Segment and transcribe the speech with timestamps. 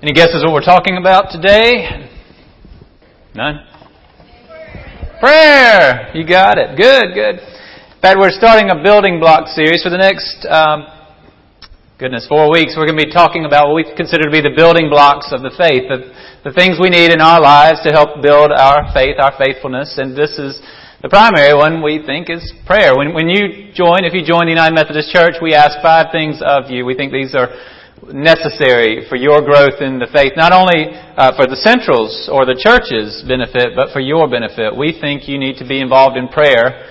[0.00, 2.06] Any guesses what we're talking about today?
[3.34, 3.66] None?
[5.18, 6.14] Prayer!
[6.14, 6.78] You got it.
[6.78, 7.42] Good, good.
[7.42, 10.86] In fact, we're starting a building block series for the next, um,
[11.98, 12.78] goodness, four weeks.
[12.78, 15.42] We're going to be talking about what we consider to be the building blocks of
[15.42, 16.14] the faith, the,
[16.46, 20.14] the things we need in our lives to help build our faith, our faithfulness, and
[20.14, 20.62] this is
[21.02, 22.94] the primary one we think is prayer.
[22.94, 26.38] When, when you join, if you join the United Methodist Church, we ask five things
[26.38, 26.86] of you.
[26.86, 27.50] We think these are
[28.12, 32.56] necessary for your growth in the faith, not only uh, for the centrals or the
[32.56, 34.76] church's benefit, but for your benefit.
[34.76, 36.86] We think you need to be involved in prayer.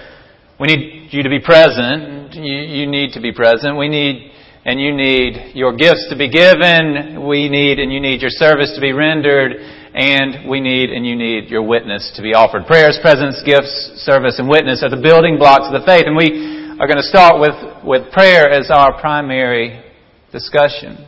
[0.60, 2.34] We need you to be present.
[2.34, 3.78] You, you need to be present.
[3.78, 4.32] We need
[4.68, 7.26] and you need your gifts to be given.
[7.26, 9.56] We need and you need your service to be rendered.
[9.96, 12.68] And we need and you need your witness to be offered.
[12.68, 16.04] Prayers, presence, gifts, service, and witness are the building blocks of the faith.
[16.06, 17.56] And we are going to start with,
[17.88, 19.87] with prayer as our primary
[20.32, 21.06] discussion.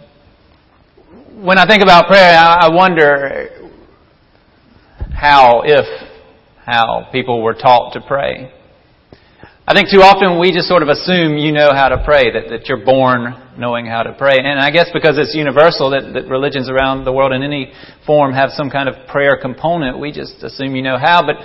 [1.41, 3.49] When I think about prayer, I wonder
[5.13, 5.85] how, if,
[6.65, 8.53] how people were taught to pray.
[9.67, 12.49] I think too often we just sort of assume you know how to pray, that,
[12.49, 14.37] that you're born knowing how to pray.
[14.39, 17.71] And I guess because it's universal that, that religions around the world in any
[18.05, 21.21] form have some kind of prayer component, we just assume you know how.
[21.21, 21.35] But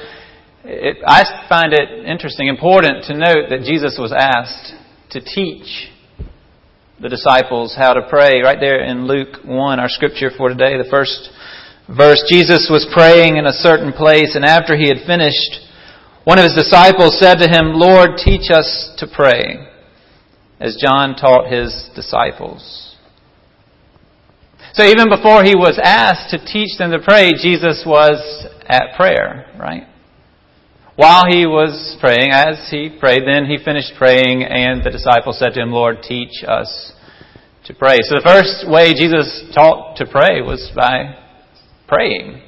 [0.65, 4.73] it, I find it interesting, important to note that Jesus was asked
[5.11, 5.93] to teach
[7.01, 8.41] the disciples how to pray.
[8.43, 11.31] Right there in Luke 1, our scripture for today, the first
[11.89, 15.61] verse, Jesus was praying in a certain place, and after he had finished,
[16.25, 19.67] one of his disciples said to him, Lord, teach us to pray,
[20.61, 22.97] as John taught his disciples.
[24.73, 29.47] So even before he was asked to teach them to pray, Jesus was at prayer,
[29.59, 29.87] right?
[30.97, 35.55] While he was praying, as he prayed, then he finished praying, and the disciples said
[35.55, 36.93] to him, Lord, teach us
[37.65, 37.99] to pray.
[38.03, 41.19] So the first way Jesus taught to pray was by
[41.89, 42.43] praying,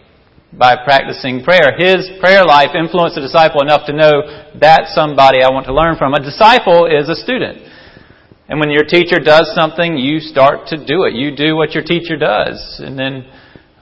[0.53, 1.75] by practicing prayer.
[1.77, 4.23] His prayer life influenced the disciple enough to know
[4.55, 6.15] that's somebody I want to learn from.
[6.15, 7.59] A disciple is a student.
[8.49, 11.15] And when your teacher does something, you start to do it.
[11.15, 12.79] You do what your teacher does.
[12.79, 13.27] And then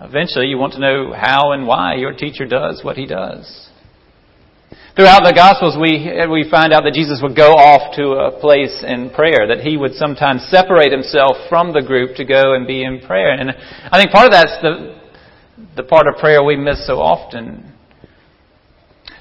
[0.00, 3.68] eventually you want to know how and why your teacher does what he does.
[4.94, 8.84] Throughout the Gospels, we, we find out that Jesus would go off to a place
[8.86, 12.84] in prayer, that he would sometimes separate himself from the group to go and be
[12.84, 13.34] in prayer.
[13.34, 13.50] And
[13.90, 14.94] I think part of that's the,
[15.74, 17.73] the part of prayer we miss so often.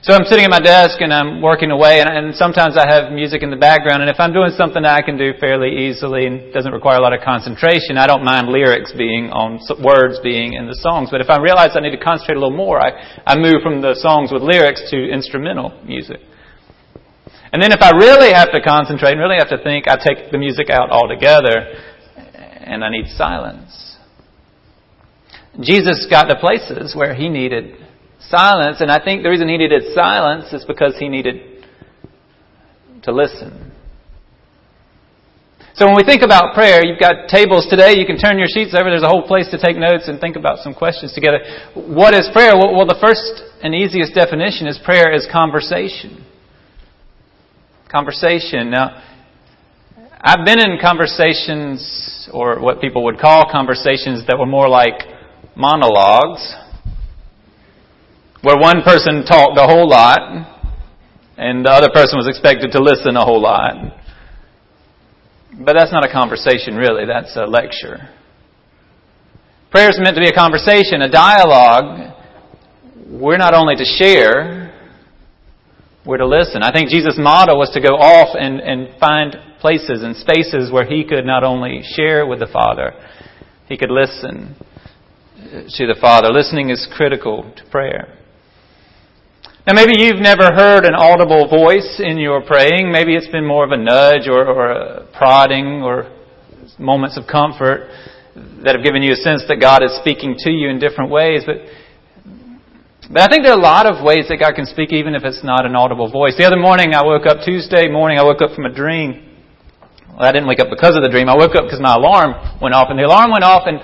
[0.03, 3.14] So I'm sitting at my desk and I'm working away, and, and, sometimes I have
[3.14, 4.03] music in the background.
[4.03, 7.02] And if I'm doing something that I can do fairly easily and doesn't require a
[7.02, 11.08] lot of concentration, I don't mind lyrics being on words being in the songs.
[11.08, 13.80] But if I realize I need to concentrate a little more, I, I move from
[13.80, 16.19] the songs with lyrics to instrumental music.
[17.56, 20.36] And then if I really have to concentrate and really have to think, I take
[20.36, 21.80] the music out altogether,
[22.59, 23.96] and I need silence.
[25.62, 27.80] Jesus got to places where he needed
[28.29, 31.66] silence, and I think the reason he needed silence is because he needed
[33.03, 33.72] to listen.
[35.75, 38.75] So when we think about prayer, you've got tables today, you can turn your sheets
[38.78, 41.39] over, there's a whole place to take notes and think about some questions together.
[41.73, 42.53] What is prayer?
[42.56, 46.23] Well, the first and easiest definition is prayer is conversation.
[47.89, 48.69] Conversation.
[48.69, 49.01] Now,
[50.22, 55.01] I've been in conversations, or what people would call conversations, that were more like
[55.56, 56.53] monologues
[58.44, 60.20] where one person talked a whole lot
[61.38, 63.76] and the other person was expected to listen a whole lot.
[65.58, 67.06] But that's not a conversation, really.
[67.06, 68.09] That's a lecture.
[69.72, 72.14] Prayer is meant to be a conversation, a dialogue.
[73.08, 74.74] We're not only to share,
[76.06, 76.64] we're to listen.
[76.64, 80.86] I think Jesus' motto was to go off and, and find places and spaces where
[80.86, 82.94] he could not only share with the Father,
[83.70, 84.56] he could listen
[85.40, 86.30] to the Father.
[86.30, 88.20] Listening is critical to prayer.
[89.66, 92.91] Now, maybe you've never heard an audible voice in your praying.
[92.91, 96.12] Maybe it's been more of a nudge or, or a prodding or
[96.78, 97.88] moments of comfort
[98.35, 101.44] that have given you a sense that God is speaking to you in different ways.
[101.48, 101.63] But,
[103.07, 105.24] but I think there are a lot of ways that God can speak even if
[105.24, 106.36] it's not an audible voice.
[106.36, 109.31] The other morning I woke up, Tuesday morning, I woke up from a dream.
[110.12, 111.30] Well, I didn't wake up because of the dream.
[111.30, 113.80] I woke up because my alarm went off, and the alarm went off, and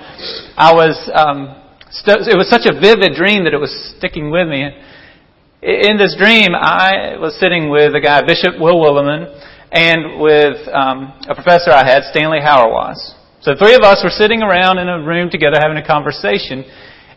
[0.60, 1.56] I was, um,
[1.88, 4.68] st- it was such a vivid dream that it was sticking with me.
[5.62, 9.28] In this dream, I was sitting with a guy, Bishop Will Willimon,
[9.70, 12.96] and with um, a professor I had, Stanley Hauerwas.
[13.42, 16.64] So three of us were sitting around in a room together having a conversation.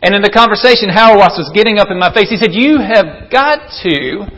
[0.02, 2.28] And in the conversation, Hauerwas was getting up in my face.
[2.28, 4.28] He said, You have got to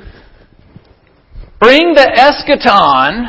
[1.58, 3.26] bring the eschaton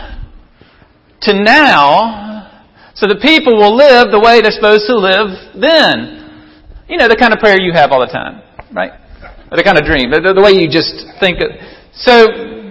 [1.21, 2.53] to now
[2.93, 6.85] so the people will live the way they're supposed to live then.
[6.87, 9.06] You know, the kind of prayer you have all the time, right?
[9.49, 11.39] The kind of dream, the, the way you just think.
[11.95, 12.67] So,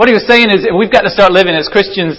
[0.00, 2.16] what he was saying is we've got to start living as Christians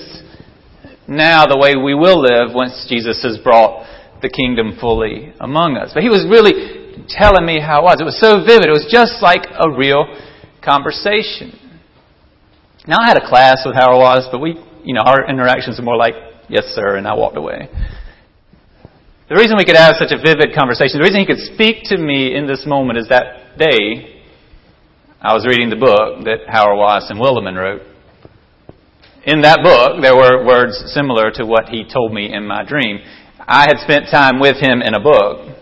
[1.09, 3.83] now the way we will live once Jesus has brought
[4.21, 5.91] the kingdom fully among us.
[5.93, 7.97] But he was really telling me how it was.
[7.99, 8.69] It was so vivid.
[8.69, 10.05] It was just like a real
[10.63, 11.57] conversation.
[12.87, 14.55] Now I had a class with Hauerwas, but we,
[14.85, 16.13] you know, our interactions are more like,
[16.47, 17.67] yes sir, and I walked away.
[19.27, 21.97] The reason we could have such a vivid conversation, the reason he could speak to
[21.97, 24.21] me in this moment is that day
[25.21, 27.81] I was reading the book that Hauerwas and Willimon wrote.
[29.25, 32.99] In that book, there were words similar to what he told me in my dream.
[33.39, 35.55] I had spent time with him in a book,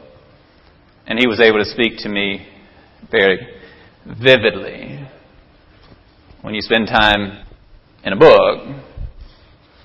[1.06, 2.48] and he was able to speak to me
[3.12, 3.38] very
[4.06, 5.08] vividly.
[6.42, 7.46] When you spend time
[8.04, 8.82] in a book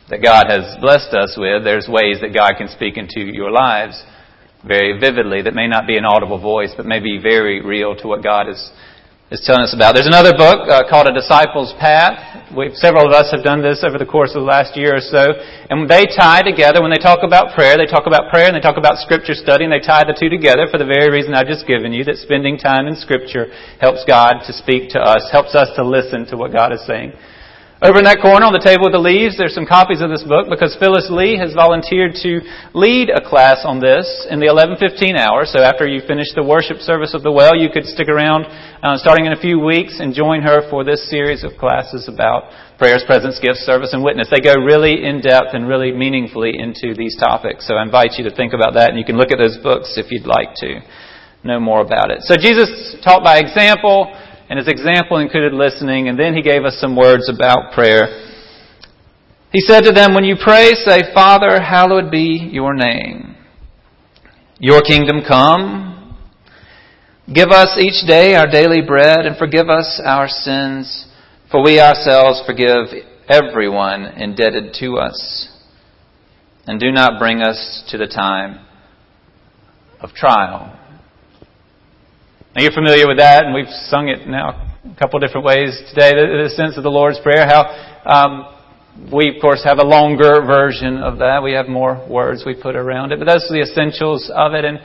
[0.08, 4.02] that God has blessed us with, there's ways that God can speak into your lives
[4.66, 8.08] very vividly that may not be an audible voice, but may be very real to
[8.08, 8.72] what God is
[9.30, 9.98] is telling us about.
[9.98, 12.46] There's another book uh, called A Disciple's Path.
[12.54, 15.02] We've, several of us have done this over the course of the last year or
[15.02, 15.34] so.
[15.66, 18.62] And they tie together, when they talk about prayer, they talk about prayer and they
[18.62, 21.50] talk about scripture study and they tie the two together for the very reason I've
[21.50, 23.50] just given you, that spending time in scripture
[23.82, 27.10] helps God to speak to us, helps us to listen to what God is saying.
[27.76, 30.24] Over in that corner on the table with the leaves, there's some copies of this
[30.24, 32.40] book because Phyllis Lee has volunteered to
[32.72, 35.44] lead a class on this in the 11:15 hour.
[35.44, 38.48] So after you finish the worship service of the well, you could stick around
[38.80, 42.48] uh, starting in a few weeks and join her for this series of classes about
[42.80, 44.32] prayers, presence, gifts, service, and witness.
[44.32, 47.68] They go really in depth and really meaningfully into these topics.
[47.68, 50.00] So I invite you to think about that, and you can look at those books
[50.00, 50.80] if you'd like to
[51.44, 52.22] know more about it.
[52.22, 54.08] So Jesus taught by example
[54.48, 58.26] and his example included listening, and then he gave us some words about prayer.
[59.52, 63.36] He said to them, When you pray, say, Father, hallowed be your name.
[64.58, 66.16] Your kingdom come.
[67.32, 71.06] Give us each day our daily bread, and forgive us our sins,
[71.50, 72.86] for we ourselves forgive
[73.28, 75.48] everyone indebted to us.
[76.66, 78.64] And do not bring us to the time
[80.00, 80.78] of trial.
[82.56, 86.16] Now you're familiar with that, and we've sung it now a couple different ways today.
[86.16, 87.68] The, the sense of the Lord's Prayer, how
[88.08, 91.44] um, we, of course, have a longer version of that.
[91.44, 94.64] We have more words we put around it, but those are the essentials of it.
[94.64, 94.80] And,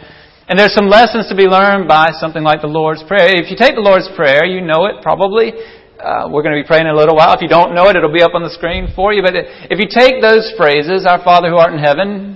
[0.52, 3.40] and there's some lessons to be learned by something like the Lord's Prayer.
[3.40, 5.56] If you take the Lord's Prayer, you know it probably.
[5.96, 7.32] Uh, we're going to be praying in a little while.
[7.32, 9.24] If you don't know it, it'll be up on the screen for you.
[9.24, 9.40] But
[9.72, 12.36] if you take those phrases, Our Father who art in heaven,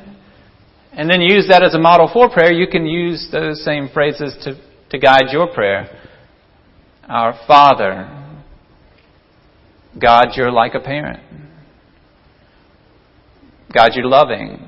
[0.96, 4.32] and then use that as a model for prayer, you can use those same phrases
[4.48, 4.56] to
[4.90, 5.90] to guide your prayer.
[7.08, 8.12] Our Father,
[10.00, 11.22] God, you're like a parent.
[13.74, 14.60] God, you're loving.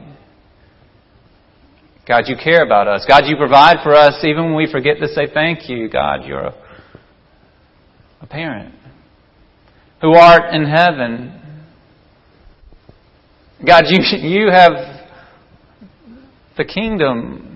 [2.07, 3.05] God, you care about us.
[3.07, 5.89] God, you provide for us even when we forget to say thank you.
[5.89, 6.55] God, you're a,
[8.21, 8.73] a parent.
[10.01, 11.41] Who art in heaven.
[13.65, 14.71] God, you, you have
[16.55, 17.46] the kingdom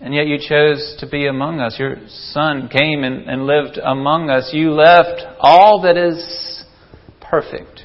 [0.00, 1.76] and yet you chose to be among us.
[1.78, 4.50] Your Son came and, and lived among us.
[4.52, 6.64] You left all that is
[7.20, 7.82] perfect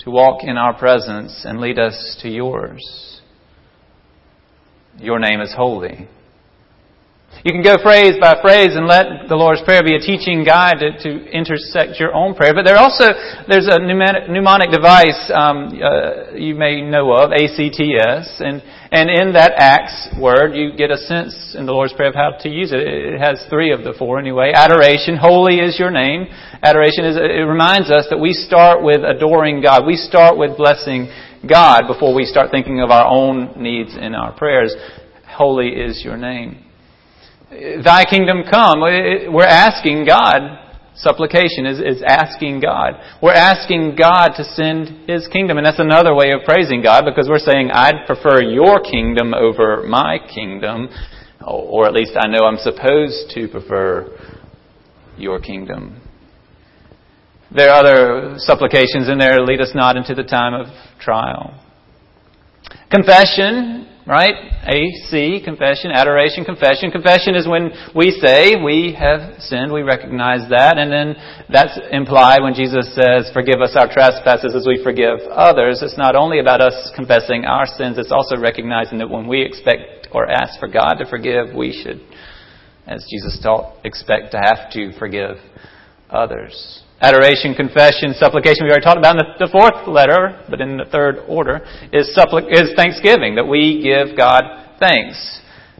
[0.00, 3.20] to walk in our presence and lead us to yours.
[4.98, 6.08] Your name is holy.
[7.44, 10.78] You can go phrase by phrase and let the Lord's Prayer be a teaching guide
[10.78, 12.54] to, to intersect your own prayer.
[12.54, 13.10] But there also
[13.50, 18.62] there's a mnemonic, mnemonic device um, uh, you may know of, ACTS, and
[18.94, 22.30] and in that ACTS word you get a sense in the Lord's Prayer of how
[22.46, 22.78] to use it.
[22.78, 24.52] It has three of the four anyway.
[24.54, 26.30] Adoration, holy is your name.
[26.62, 29.84] Adoration is it reminds us that we start with adoring God.
[29.84, 31.10] We start with blessing
[31.42, 34.76] God before we start thinking of our own needs in our prayers.
[35.26, 36.71] Holy is your name.
[37.84, 38.80] Thy kingdom come.
[38.80, 40.58] We're asking God.
[40.94, 42.94] Supplication is, is asking God.
[43.22, 45.58] We're asking God to send His kingdom.
[45.58, 49.84] And that's another way of praising God because we're saying, I'd prefer your kingdom over
[49.86, 50.88] my kingdom.
[51.46, 54.16] Or at least I know I'm supposed to prefer
[55.16, 56.00] your kingdom.
[57.54, 59.40] There are other supplications in there.
[59.44, 60.66] Lead us not into the time of
[61.00, 61.58] trial.
[62.90, 64.34] Confession right?
[64.66, 66.90] AC, confession, adoration, confession.
[66.90, 71.16] Confession is when we say we have sinned, we recognize that, and then
[71.48, 75.82] that's implied when Jesus says, forgive us our trespasses as we forgive others.
[75.82, 80.08] It's not only about us confessing our sins, it's also recognizing that when we expect
[80.12, 82.00] or ask for God to forgive, we should,
[82.86, 85.36] as Jesus taught, expect to have to forgive
[86.10, 86.82] others.
[87.02, 91.18] Adoration, confession, supplication, we already talked about in the, fourth letter, but in the third
[91.26, 91.58] order,
[91.92, 95.18] is, suppli- is thanksgiving, that we give God thanks.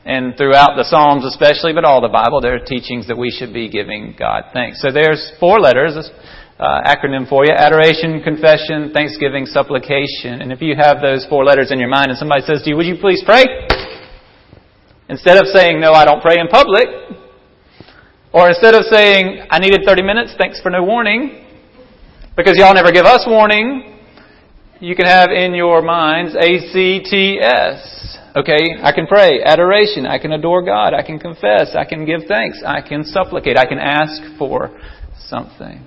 [0.04, 3.54] And throughout the Psalms especially, but all the Bible, there are teachings that we should
[3.54, 4.82] be giving God thanks.
[4.82, 5.94] So there's four letters,
[6.58, 7.54] uh, acronym for you.
[7.54, 10.42] Adoration, confession, thanksgiving, supplication.
[10.42, 12.76] And if you have those four letters in your mind and somebody says to you,
[12.76, 13.46] would you please pray?
[15.08, 16.88] Instead of saying, no, I don't pray in public,
[18.32, 21.44] or instead of saying, I needed 30 minutes, thanks for no warning,
[22.36, 23.98] because y'all never give us warning,
[24.80, 28.18] you can have in your minds ACTS.
[28.34, 32.22] Okay, I can pray, adoration, I can adore God, I can confess, I can give
[32.26, 34.70] thanks, I can supplicate, I can ask for
[35.28, 35.84] something.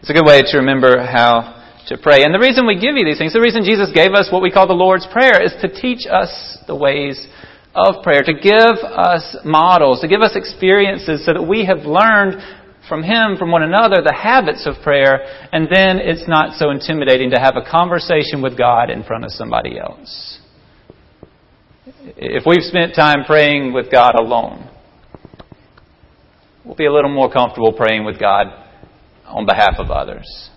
[0.00, 2.24] It's a good way to remember how to pray.
[2.24, 4.50] And the reason we give you these things, the reason Jesus gave us what we
[4.50, 7.28] call the Lord's Prayer is to teach us the ways
[7.74, 12.42] of prayer, to give us models, to give us experiences so that we have learned
[12.88, 15.20] from Him, from one another, the habits of prayer,
[15.52, 19.30] and then it's not so intimidating to have a conversation with God in front of
[19.30, 20.40] somebody else.
[22.16, 24.68] If we've spent time praying with God alone,
[26.64, 28.46] we'll be a little more comfortable praying with God
[29.26, 30.50] on behalf of others.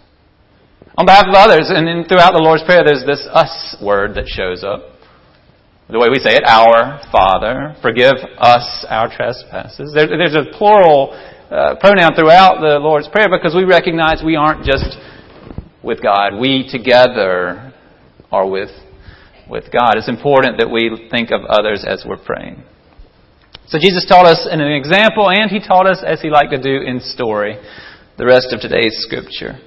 [0.97, 4.27] On behalf of others, and then throughout the Lord's Prayer, there's this us word that
[4.27, 4.92] shows up.
[5.89, 9.91] The way we say it, our Father, forgive us our trespasses.
[9.93, 11.11] There, there's a plural
[11.51, 14.95] uh, pronoun throughout the Lord's Prayer because we recognize we aren't just
[15.83, 16.39] with God.
[16.39, 17.73] We together
[18.31, 18.69] are with
[19.49, 19.97] with God.
[19.97, 22.63] It's important that we think of others as we're praying.
[23.67, 26.61] So Jesus taught us in an example, and he taught us as he liked to
[26.61, 27.57] do in story,
[28.17, 29.59] the rest of today's scripture.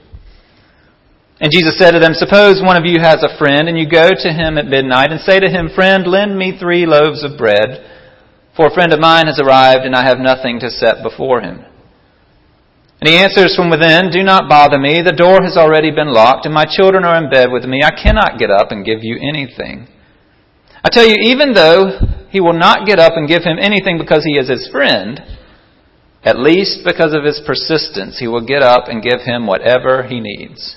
[1.39, 4.09] And Jesus said to them, Suppose one of you has a friend, and you go
[4.09, 7.85] to him at midnight and say to him, Friend, lend me three loaves of bread,
[8.57, 11.61] for a friend of mine has arrived, and I have nothing to set before him.
[13.01, 15.03] And he answers from within, Do not bother me.
[15.03, 17.83] The door has already been locked, and my children are in bed with me.
[17.85, 19.89] I cannot get up and give you anything.
[20.83, 22.01] I tell you, even though
[22.31, 25.21] he will not get up and give him anything because he is his friend,
[26.25, 30.19] at least because of his persistence, he will get up and give him whatever he
[30.19, 30.77] needs.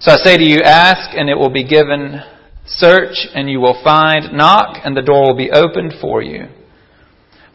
[0.00, 2.22] So I say to you, ask and it will be given.
[2.64, 4.32] Search and you will find.
[4.32, 6.46] Knock and the door will be opened for you.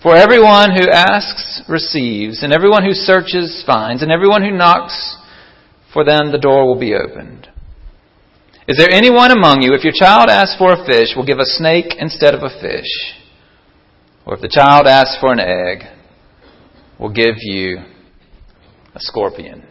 [0.04, 5.18] For everyone who asks receives, and everyone who searches finds, and everyone who knocks,
[5.92, 7.48] for them the door will be opened.
[8.68, 11.46] Is there anyone among you, if your child asks for a fish, will give a
[11.46, 12.86] snake instead of a fish?
[14.28, 15.88] Or if the child asks for an egg,
[17.00, 17.80] will give you
[18.94, 19.66] a scorpion?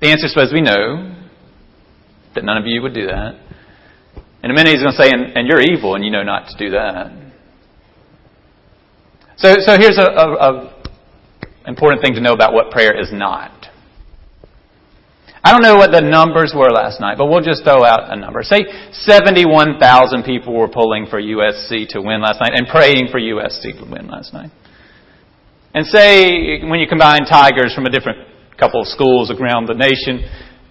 [0.00, 1.14] The answer is, we know
[2.34, 3.40] that none of you would do that.
[4.42, 6.48] In a minute, he's going to say, and, and you're evil, and you know not
[6.48, 7.12] to do that.
[9.36, 10.74] So, so here's a, a, a
[11.66, 13.52] important thing to know about what prayer is not.
[15.42, 18.16] I don't know what the numbers were last night, but we'll just throw out a
[18.16, 18.42] number.
[18.42, 23.76] Say 71,000 people were pulling for USC to win last night and praying for USC
[23.78, 24.50] to win last night.
[25.74, 30.24] And say when you combine Tigers from a different couple of schools around the nation,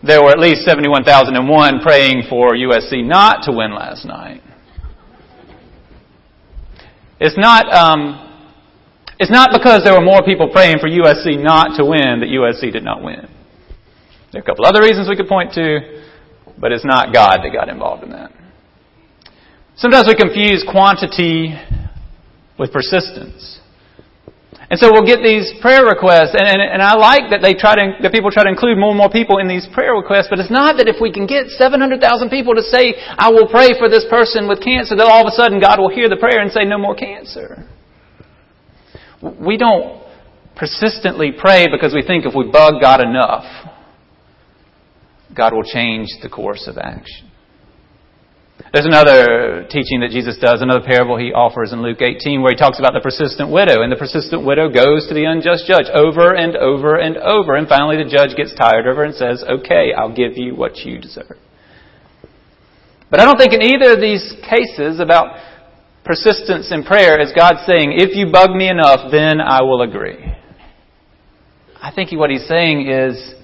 [0.03, 4.41] there were at least 71,001 praying for USC not to win last night.
[7.19, 8.19] It's not, um,
[9.17, 12.71] it's not because there were more people praying for USC not to win that USC
[12.73, 13.27] did not win.
[14.31, 16.03] There are a couple other reasons we could point to,
[16.59, 18.31] but it's not God that got involved in that.
[19.75, 21.55] Sometimes we confuse quantity
[22.59, 23.59] with persistence.
[24.73, 27.77] And so we'll get these prayer requests, and, and, and, I like that they try
[27.77, 30.41] to, that people try to include more and more people in these prayer requests, but
[30.41, 32.01] it's not that if we can get 700,000
[32.33, 35.35] people to say, I will pray for this person with cancer, that all of a
[35.37, 37.69] sudden God will hear the prayer and say, no more cancer.
[39.21, 40.01] We don't
[40.57, 43.45] persistently pray because we think if we bug God enough,
[45.37, 47.29] God will change the course of action.
[48.73, 52.57] There's another teaching that Jesus does, another parable he offers in Luke 18 where he
[52.57, 53.81] talks about the persistent widow.
[53.81, 57.55] And the persistent widow goes to the unjust judge over and over and over.
[57.55, 60.77] And finally the judge gets tired of her and says, okay, I'll give you what
[60.77, 61.37] you deserve.
[63.09, 65.37] But I don't think in either of these cases about
[66.03, 70.33] persistence in prayer is God saying, if you bug me enough, then I will agree.
[71.81, 73.35] I think what he's saying is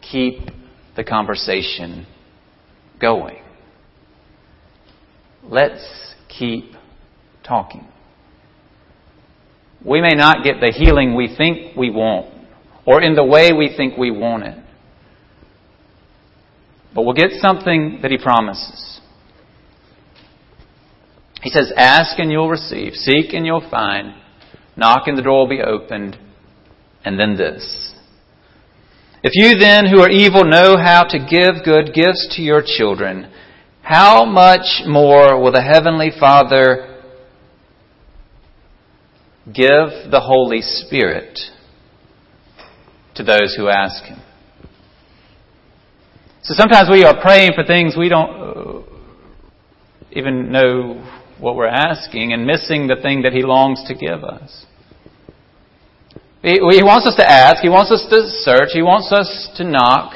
[0.00, 0.48] keep
[0.96, 2.06] the conversation
[3.00, 3.42] going.
[5.50, 6.72] Let's keep
[7.42, 7.86] talking.
[9.84, 12.32] We may not get the healing we think we want
[12.86, 14.56] or in the way we think we want it.
[16.94, 19.00] But we'll get something that he promises.
[21.42, 24.14] He says, Ask and you'll receive, seek and you'll find,
[24.76, 26.16] knock and the door will be opened,
[27.04, 27.94] and then this.
[29.22, 33.32] If you then who are evil know how to give good gifts to your children,
[33.82, 37.02] how much more will the Heavenly Father
[39.46, 41.38] give the Holy Spirit
[43.14, 44.20] to those who ask Him?
[46.42, 48.82] So sometimes we are praying for things we don't uh,
[50.12, 51.06] even know
[51.38, 54.66] what we're asking and missing the thing that He longs to give us.
[56.42, 57.62] He, he wants us to ask.
[57.62, 58.70] He wants us to search.
[58.72, 60.14] He wants us to knock.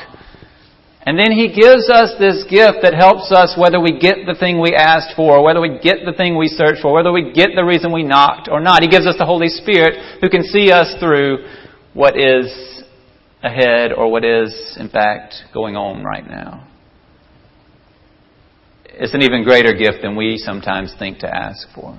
[1.07, 4.61] And then He gives us this gift that helps us whether we get the thing
[4.61, 7.65] we asked for, whether we get the thing we searched for, whether we get the
[7.65, 8.83] reason we knocked or not.
[8.83, 11.45] He gives us the Holy Spirit who can see us through
[11.93, 12.83] what is
[13.43, 16.67] ahead or what is, in fact, going on right now.
[18.87, 21.99] It's an even greater gift than we sometimes think to ask for.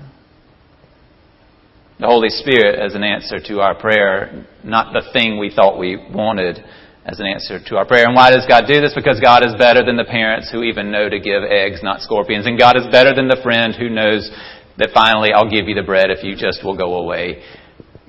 [2.00, 5.95] The Holy Spirit as an answer to our prayer, not the thing we thought we
[5.95, 6.59] wanted
[7.05, 8.05] as an answer to our prayer.
[8.05, 8.93] And why does God do this?
[8.95, 12.47] Because God is better than the parents who even know to give eggs, not scorpions.
[12.47, 14.29] And God is better than the friend who knows
[14.77, 17.43] that finally I'll give you the bread if you just will go away.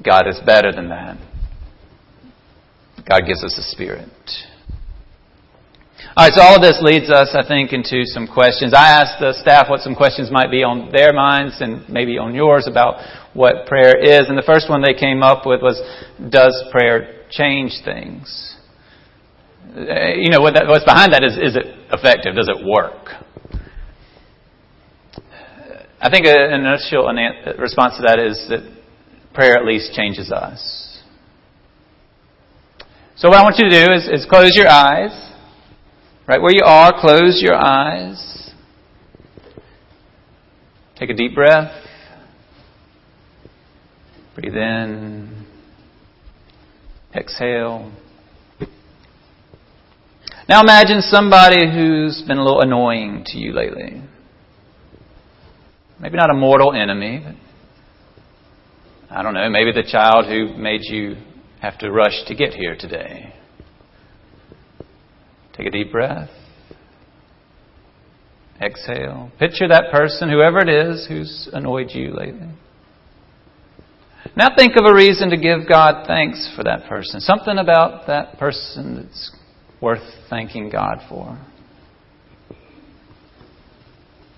[0.02, 1.18] God is better than that.
[3.08, 4.08] God gives us a spirit.
[6.16, 8.72] All right, so all of this leads us, I think, into some questions.
[8.72, 12.34] I asked the staff what some questions might be on their minds and maybe on
[12.34, 12.96] yours about
[13.34, 14.28] what prayer is.
[14.28, 15.76] And the first one they came up with was,
[16.30, 18.55] does prayer change things?
[19.75, 22.35] Uh, you know, what's behind that is, is it effective?
[22.37, 23.11] Does it work?
[26.00, 27.11] I think an initial
[27.58, 28.61] response to that is that
[29.35, 31.00] prayer at least changes us.
[33.16, 35.11] So what I want you to do is, is close your eyes.
[36.28, 38.52] Right where you are, close your eyes.
[40.96, 41.73] Take a deep breath.
[44.35, 45.46] Breathe in.
[47.14, 47.92] Exhale.
[50.48, 54.00] Now imagine somebody who's been a little annoying to you lately.
[56.00, 57.34] Maybe not a mortal enemy, but
[59.11, 61.16] I don't know, maybe the child who made you
[61.61, 63.35] have to rush to get here today.
[65.56, 66.30] Take a deep breath.
[68.61, 69.32] Exhale.
[69.38, 72.50] Picture that person, whoever it is, who's annoyed you lately.
[74.37, 77.20] Now think of a reason to give God thanks for that person.
[77.20, 79.32] Something about that person that's
[79.87, 81.38] worth thanking God for.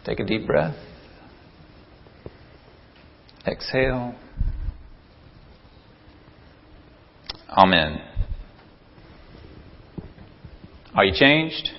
[0.04, 0.76] Take a deep breath.
[3.46, 4.14] Exhale.
[7.48, 8.02] Amen.
[10.94, 11.70] Are you changed?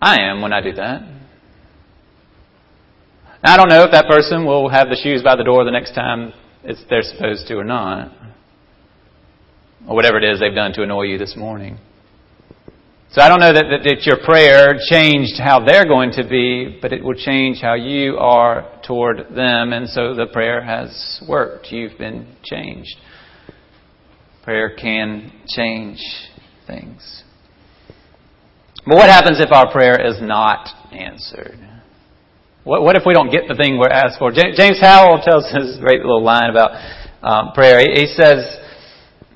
[0.00, 1.02] I am when I do that.
[3.42, 5.72] Now, I don't know if that person will have the shoes by the door the
[5.72, 8.12] next time they're supposed to or not.
[9.86, 11.78] Or whatever it is they've done to annoy you this morning.
[13.14, 16.80] So I don't know that, that, that, your prayer changed how they're going to be,
[16.82, 19.72] but it will change how you are toward them.
[19.72, 21.70] And so the prayer has worked.
[21.70, 22.96] You've been changed.
[24.42, 26.02] Prayer can change
[26.66, 27.22] things.
[28.84, 31.60] But what happens if our prayer is not answered?
[32.64, 34.32] What, what if we don't get the thing we're asked for?
[34.32, 36.72] James Howell tells this great little line about
[37.22, 37.78] um, prayer.
[37.78, 38.58] He, he says,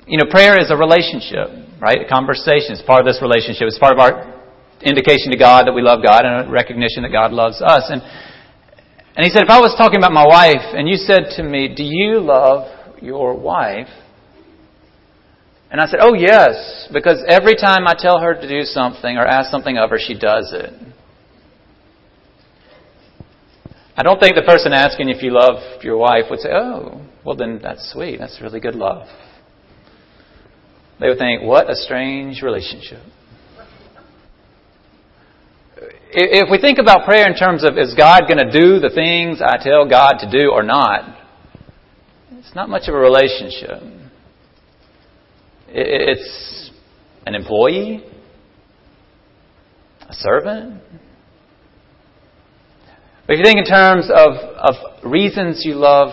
[0.09, 2.05] you know, prayer is a relationship right?
[2.05, 3.67] A conversation is part of this relationship.
[3.67, 4.35] It's part of our
[4.81, 7.87] indication to God that we love God and a recognition that God loves us.
[7.89, 8.01] And,
[9.15, 11.73] and he said, if I was talking about my wife and you said to me,
[11.73, 12.67] do you love
[13.01, 13.87] your wife?
[15.71, 19.25] And I said, oh yes, because every time I tell her to do something or
[19.25, 20.73] ask something of her, she does it.
[23.95, 27.35] I don't think the person asking if you love your wife would say, oh, well
[27.35, 28.17] then that's sweet.
[28.17, 29.07] That's really good love
[30.99, 32.99] they would think, what a strange relationship.
[36.11, 39.41] If we think about prayer in terms of is God going to do the things
[39.41, 41.17] I tell God to do or not,
[42.31, 43.81] it's not much of a relationship.
[45.67, 46.71] It's
[47.27, 48.03] an employee,
[50.01, 50.81] a servant.
[53.27, 56.09] But if you think in terms of, of reasons you love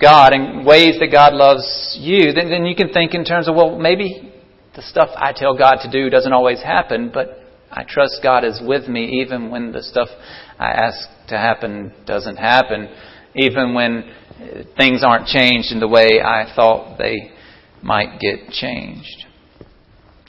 [0.00, 3.54] God and ways that God loves you, then, then you can think in terms of,
[3.54, 4.32] well, maybe
[4.74, 7.38] the stuff I tell God to do doesn't always happen, but
[7.70, 10.08] I trust God is with me even when the stuff
[10.58, 12.88] I ask to happen doesn't happen,
[13.34, 17.32] even when uh, things aren't changed in the way I thought they
[17.82, 19.26] might get changed.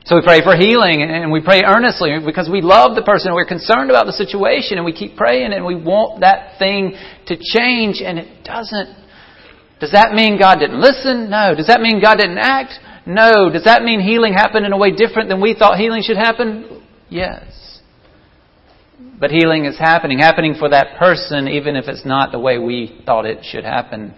[0.05, 3.35] So we pray for healing and we pray earnestly because we love the person and
[3.35, 6.95] we're concerned about the situation and we keep praying and we want that thing
[7.27, 9.02] to change and it doesn't
[9.83, 11.29] does that mean God didn't listen?
[11.29, 11.53] No.
[11.53, 12.71] Does that mean God didn't act?
[13.05, 13.49] No.
[13.51, 16.81] Does that mean healing happened in a way different than we thought healing should happen?
[17.09, 17.81] Yes.
[19.19, 23.01] But healing is happening, happening for that person, even if it's not the way we
[23.05, 24.15] thought it should happen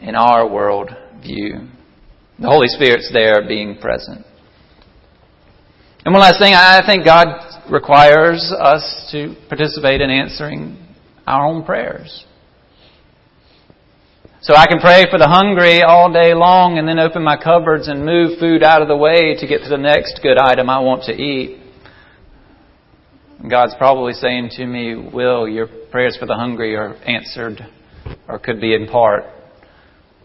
[0.00, 1.66] in our world view.
[2.38, 4.24] The Holy Spirit's there being present.
[6.04, 7.26] And one last thing, I think God
[7.68, 10.78] requires us to participate in answering
[11.26, 12.26] our own prayers.
[14.42, 17.86] So I can pray for the hungry all day long and then open my cupboards
[17.86, 20.80] and move food out of the way to get to the next good item I
[20.80, 21.62] want to eat.
[23.48, 27.60] God's probably saying to me, Will, your prayers for the hungry are answered
[28.26, 29.26] or could be in part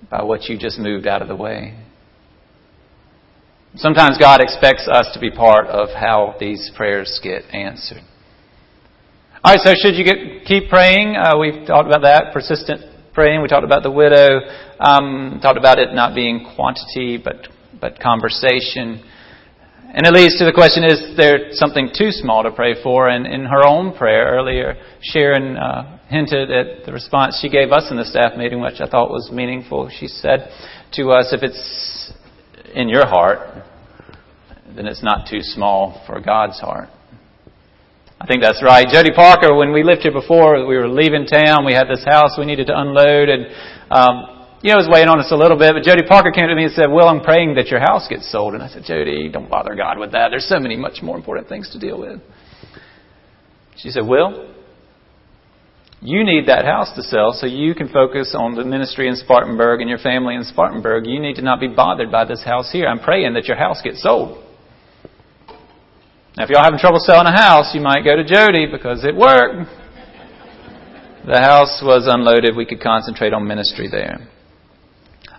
[0.09, 1.77] by what you just moved out of the way.
[3.75, 8.01] Sometimes God expects us to be part of how these prayers get answered.
[9.43, 11.15] All right, so should you get, keep praying?
[11.15, 13.41] Uh, we've talked about that, persistent praying.
[13.41, 14.41] We talked about the widow.
[14.79, 17.47] Um, talked about it not being quantity, but
[17.81, 19.03] but conversation.
[19.91, 23.09] And it leads to the question: Is there something too small to pray for?
[23.09, 27.89] And in her own prayer earlier, Sharon uh, hinted at the response she gave us
[27.89, 29.89] in the staff meeting, which I thought was meaningful.
[29.89, 30.51] She said
[30.93, 32.13] to us, "If it's
[32.75, 33.39] in your heart,
[34.75, 36.89] then it's not too small for God's heart."
[38.19, 38.87] I think that's right.
[38.89, 41.65] Jody Parker, when we lived here before, we were leaving town.
[41.65, 43.45] We had this house we needed to unload, and
[43.91, 45.73] um, you know, it was weighing on us a little bit.
[45.73, 48.31] But Jody Parker came to me and said, "Well, I'm praying that your house gets
[48.31, 50.29] sold." And I said, "Jody, don't bother God with that.
[50.29, 52.19] There's so many much more important things to deal with."
[53.77, 54.49] She said, "Will,
[56.01, 59.81] you need that house to sell so you can focus on the ministry in Spartanburg
[59.81, 61.05] and your family in Spartanburg.
[61.05, 62.87] You need to not be bothered by this house here.
[62.87, 64.43] I'm praying that your house gets sold."
[66.37, 69.15] Now, if y'all having trouble selling a house, you might go to Jody because it
[69.15, 69.67] worked.
[71.25, 72.55] The house was unloaded.
[72.55, 74.19] We could concentrate on ministry there.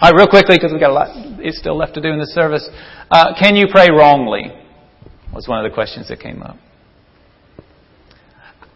[0.01, 1.09] All right, real quickly, because we've got a lot
[1.39, 2.69] it's still left to do in this service.
[3.13, 4.51] Uh, can you pray wrongly?
[5.33, 6.57] Was one of the questions that came up.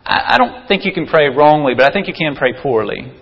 [0.05, 3.13] I, I don't think you can pray wrongly, but I think you can pray poorly.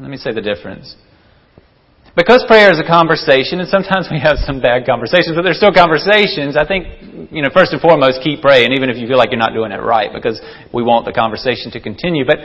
[0.00, 0.96] Let me say the difference.
[2.14, 5.72] Because prayer is a conversation, and sometimes we have some bad conversations, but they're still
[5.72, 9.30] conversations, I think, you know, first and foremost, keep praying, even if you feel like
[9.30, 10.38] you're not doing it right, because
[10.74, 12.26] we want the conversation to continue.
[12.26, 12.36] But,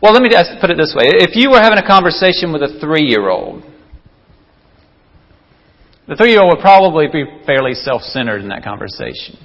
[0.00, 1.04] well, let me just put it this way.
[1.20, 3.62] If you were having a conversation with a three-year-old,
[6.08, 9.36] the three-year-old would probably be fairly self-centered in that conversation.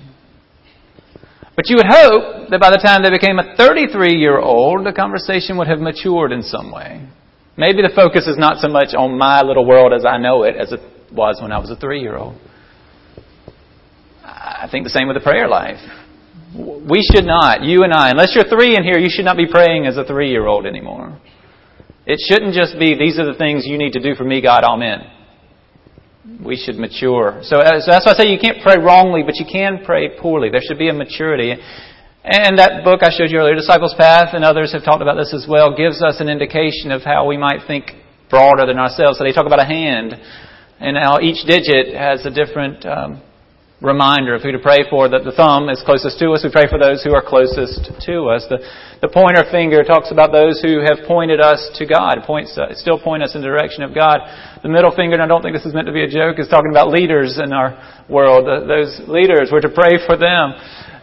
[1.57, 5.67] But you would hope that by the time they became a 33-year-old, the conversation would
[5.67, 7.09] have matured in some way.
[7.55, 10.55] Maybe the focus is not so much on my little world as I know it
[10.55, 10.79] as it
[11.11, 12.35] was when I was a three year old.
[14.23, 15.79] I think the same with the prayer life.
[16.55, 19.47] We should not, you and I, unless you're three in here, you should not be
[19.49, 21.19] praying as a three year old anymore.
[22.05, 24.63] It shouldn't just be, these are the things you need to do for me, God,
[24.63, 25.09] amen.
[26.43, 27.39] We should mature.
[27.43, 30.09] So, uh, so that's why I say you can't pray wrongly, but you can pray
[30.19, 30.49] poorly.
[30.49, 31.55] There should be a maturity.
[32.23, 35.35] And that book I showed you earlier, Disciples Path, and others have talked about this
[35.35, 37.91] as well, gives us an indication of how we might think
[38.31, 39.19] broader than ourselves.
[39.19, 40.15] So they talk about a hand,
[40.79, 43.19] and how each digit has a different um,
[43.83, 45.11] reminder of who to pray for.
[45.11, 48.31] That the thumb is closest to us, we pray for those who are closest to
[48.31, 48.47] us.
[48.47, 48.63] The,
[49.03, 53.03] the pointer finger talks about those who have pointed us to God, points uh, still
[53.03, 54.23] point us in the direction of God.
[54.63, 56.47] The middle finger, and I don't think this is meant to be a joke, is
[56.47, 57.75] talking about leaders in our
[58.07, 58.47] world.
[58.47, 60.55] The, those leaders, we're to pray for them.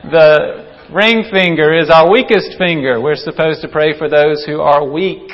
[0.08, 3.00] The ring finger is our weakest finger.
[3.00, 5.30] We're supposed to pray for those who are weak.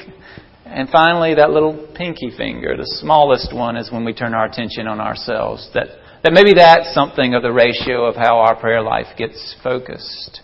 [0.64, 4.86] And finally, that little pinky finger, the smallest one, is when we turn our attention
[4.86, 5.70] on ourselves.
[5.74, 5.86] That,
[6.22, 10.40] that maybe that's something of the ratio of how our prayer life gets focused.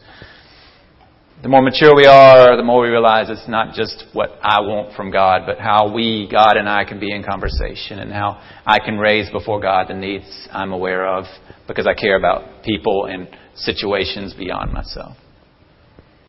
[1.43, 4.95] The more mature we are, the more we realize it's not just what I want
[4.95, 8.79] from God, but how we, God and I, can be in conversation and how I
[8.79, 11.25] can raise before God the needs I'm aware of
[11.67, 15.17] because I care about people and situations beyond myself.